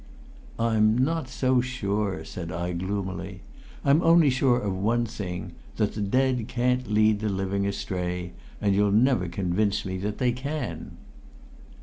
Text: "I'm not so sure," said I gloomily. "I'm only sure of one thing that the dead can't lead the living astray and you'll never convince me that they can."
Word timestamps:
"I'm 0.57 0.97
not 0.97 1.27
so 1.27 1.61
sure," 1.61 2.25
said 2.25 2.51
I 2.51 2.73
gloomily. 2.73 3.43
"I'm 3.85 4.01
only 4.01 4.31
sure 4.31 4.57
of 4.59 4.75
one 4.75 5.05
thing 5.05 5.51
that 5.75 5.93
the 5.93 6.01
dead 6.01 6.47
can't 6.47 6.89
lead 6.91 7.19
the 7.19 7.29
living 7.29 7.67
astray 7.67 8.33
and 8.59 8.73
you'll 8.73 8.91
never 8.91 9.27
convince 9.27 9.85
me 9.85 9.97
that 9.97 10.17
they 10.17 10.31
can." 10.31 10.97